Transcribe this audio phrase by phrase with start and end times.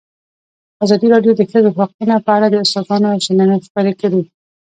[0.83, 4.21] ازادي راډیو د د ښځو حقونه په اړه د استادانو شننې خپرې کړي.